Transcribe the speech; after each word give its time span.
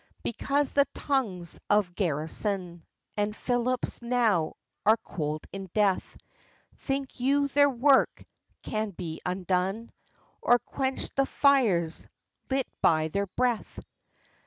Because 0.23 0.73
the 0.73 0.87
tongues 0.95 1.59
of 1.69 1.93
Garrison 1.93 2.83
And 3.17 3.35
Phillips 3.35 4.01
now 4.01 4.53
are 4.83 4.97
cold 5.03 5.45
in 5.51 5.69
death, 5.75 6.17
Think 6.79 7.19
you 7.19 7.49
their 7.49 7.69
work 7.69 8.25
can 8.63 8.89
be 8.89 9.21
undone? 9.27 9.91
Or 10.41 10.57
quenched 10.57 11.15
the 11.15 11.27
fires 11.27 12.07
lit 12.49 12.65
by 12.81 13.09
their 13.09 13.27
breath? 13.27 13.77